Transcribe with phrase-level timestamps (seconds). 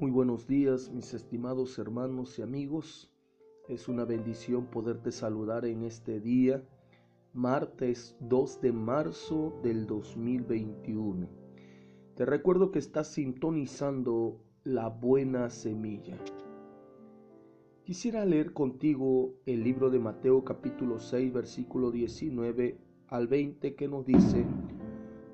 [0.00, 3.10] Muy buenos días, mis estimados hermanos y amigos.
[3.66, 6.62] Es una bendición poderte saludar en este día,
[7.32, 11.28] martes 2 de marzo del 2021.
[12.14, 16.16] Te recuerdo que estás sintonizando la buena semilla.
[17.82, 24.06] Quisiera leer contigo el libro de Mateo capítulo 6 versículo 19 al 20 que nos
[24.06, 24.46] dice,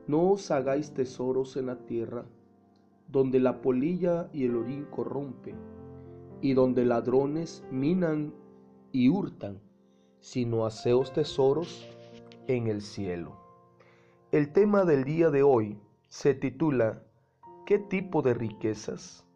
[0.06, 2.24] No os hagáis tesoros en la tierra,
[3.08, 5.56] donde la polilla y el orín corrompen,
[6.40, 8.34] y donde ladrones minan
[8.92, 9.60] y hurtan,
[10.20, 11.88] sino haceos tesoros
[12.46, 13.36] en el cielo.
[14.32, 17.02] El tema del día de hoy se titula
[17.66, 19.26] ¿Qué tipo de riquezas?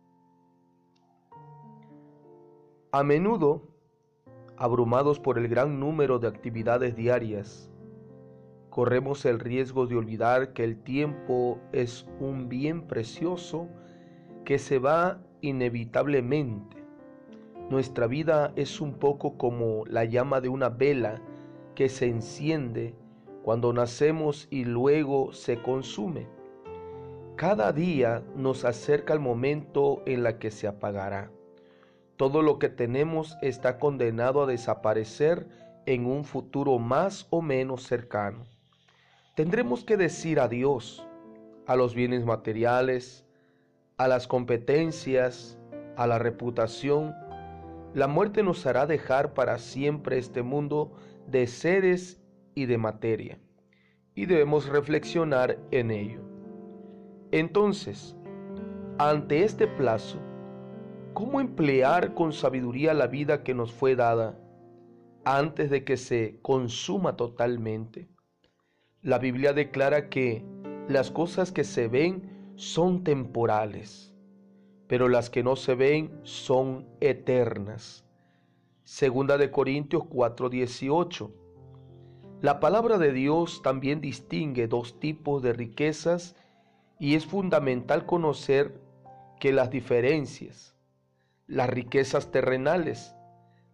[2.90, 3.62] A menudo,
[4.56, 7.70] abrumados por el gran número de actividades diarias,
[8.78, 13.66] corremos el riesgo de olvidar que el tiempo es un bien precioso
[14.44, 16.76] que se va inevitablemente.
[17.70, 21.20] Nuestra vida es un poco como la llama de una vela
[21.74, 22.94] que se enciende
[23.42, 26.28] cuando nacemos y luego se consume.
[27.34, 31.32] Cada día nos acerca el momento en la que se apagará.
[32.16, 35.48] Todo lo que tenemos está condenado a desaparecer
[35.84, 38.46] en un futuro más o menos cercano.
[39.38, 41.06] Tendremos que decir adiós
[41.68, 43.24] a los bienes materiales,
[43.96, 45.56] a las competencias,
[45.96, 47.14] a la reputación.
[47.94, 50.92] La muerte nos hará dejar para siempre este mundo
[51.28, 52.20] de seres
[52.56, 53.38] y de materia,
[54.16, 56.20] y debemos reflexionar en ello.
[57.30, 58.16] Entonces,
[58.98, 60.18] ante este plazo,
[61.14, 64.36] ¿cómo emplear con sabiduría la vida que nos fue dada
[65.24, 68.08] antes de que se consuma totalmente?
[69.02, 70.44] La Biblia declara que
[70.88, 74.12] las cosas que se ven son temporales,
[74.88, 78.04] pero las que no se ven son eternas.
[78.82, 81.30] Segunda de Corintios 4:18.
[82.40, 86.34] La palabra de Dios también distingue dos tipos de riquezas
[86.98, 88.80] y es fundamental conocer
[89.38, 90.74] que las diferencias,
[91.46, 93.14] las riquezas terrenales,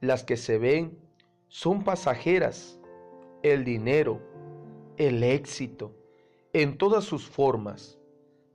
[0.03, 0.99] las que se ven,
[1.49, 2.79] son pasajeras.
[3.43, 4.21] El dinero,
[4.97, 5.95] el éxito
[6.53, 7.99] en todas sus formas,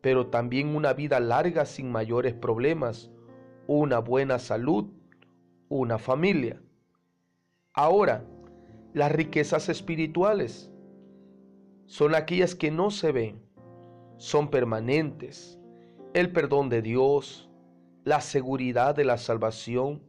[0.01, 3.11] pero también una vida larga sin mayores problemas,
[3.67, 4.85] una buena salud,
[5.67, 6.61] una familia.
[7.73, 8.25] Ahora,
[8.93, 10.71] las riquezas espirituales
[11.85, 13.41] son aquellas que no se ven,
[14.17, 15.59] son permanentes,
[16.13, 17.49] el perdón de Dios,
[18.03, 20.01] la seguridad de la salvación,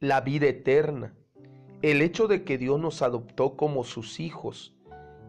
[0.00, 1.14] la vida eterna,
[1.82, 4.74] el hecho de que Dios nos adoptó como sus hijos,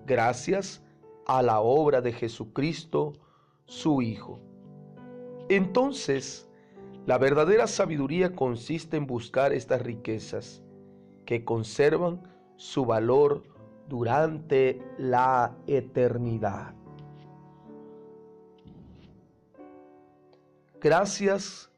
[0.08, 0.82] gracias
[1.28, 3.14] a la obra de Jesucristo,
[3.66, 4.40] su Hijo.
[5.50, 6.50] Entonces,
[7.06, 10.64] la verdadera sabiduría consiste en buscar estas riquezas
[11.26, 12.24] que conservan
[12.56, 13.44] su valor
[13.88, 16.74] durante la eternidad.
[20.80, 21.70] Gracias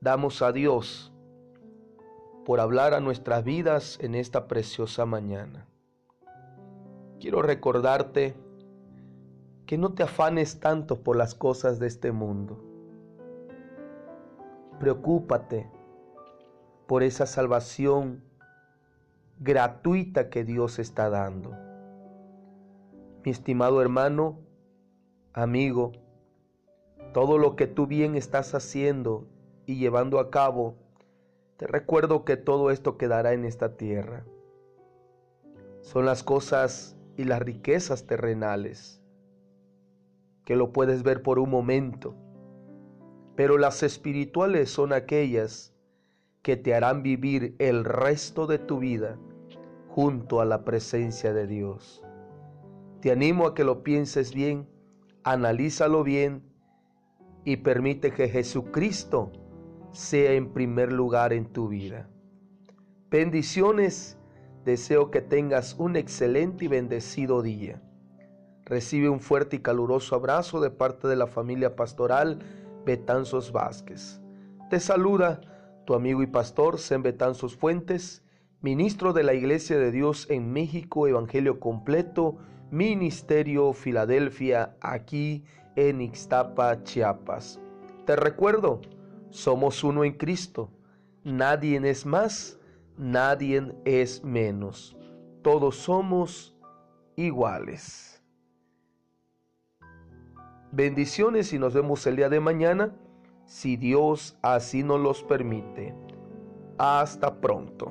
[0.00, 1.12] damos a Dios
[2.44, 5.71] por hablar a nuestras vidas en esta preciosa mañana
[7.22, 8.34] quiero recordarte
[9.64, 12.58] que no te afanes tanto por las cosas de este mundo.
[14.80, 15.70] Preocúpate
[16.88, 18.24] por esa salvación
[19.38, 21.52] gratuita que Dios está dando.
[23.24, 24.40] Mi estimado hermano,
[25.32, 25.92] amigo,
[27.14, 29.28] todo lo que tú bien estás haciendo
[29.64, 30.74] y llevando a cabo,
[31.56, 34.24] te recuerdo que todo esto quedará en esta tierra.
[35.82, 39.00] Son las cosas y las riquezas terrenales,
[40.44, 42.14] que lo puedes ver por un momento,
[43.36, 45.74] pero las espirituales son aquellas
[46.42, 49.18] que te harán vivir el resto de tu vida
[49.88, 52.02] junto a la presencia de Dios.
[53.00, 54.68] Te animo a que lo pienses bien,
[55.24, 56.42] analízalo bien
[57.44, 59.32] y permite que Jesucristo
[59.92, 62.08] sea en primer lugar en tu vida.
[63.10, 64.18] Bendiciones
[64.64, 67.82] Deseo que tengas un excelente y bendecido día.
[68.64, 72.38] Recibe un fuerte y caluroso abrazo de parte de la familia pastoral
[72.86, 74.20] Betanzos Vázquez.
[74.70, 75.40] Te saluda
[75.84, 78.24] tu amigo y pastor Sen Betanzos Fuentes,
[78.60, 82.38] ministro de la Iglesia de Dios en México, Evangelio Completo,
[82.70, 85.44] Ministerio Filadelfia, aquí
[85.74, 87.60] en Ixtapa, Chiapas.
[88.06, 88.80] Te recuerdo,
[89.30, 90.70] somos uno en Cristo,
[91.24, 92.60] nadie es más
[92.96, 94.96] nadie es menos.
[95.42, 96.56] Todos somos
[97.16, 98.22] iguales.
[100.70, 102.96] Bendiciones y nos vemos el día de mañana
[103.44, 105.94] si Dios así nos los permite.
[106.78, 107.90] Hasta pronto.